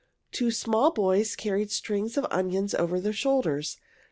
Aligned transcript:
Two 0.31 0.49
small 0.49 0.89
boys 0.91 1.35
carried 1.35 1.69
strings 1.69 2.17
of 2.17 2.25
onions 2.31 2.73
over 2.73 2.99
their 2.99 3.13
shoulders. 3.13 3.77